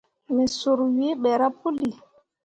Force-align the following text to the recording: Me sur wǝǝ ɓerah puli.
Me 0.35 0.43
sur 0.57 0.79
wǝǝ 0.93 1.09
ɓerah 1.23 1.53
puli. 1.59 1.91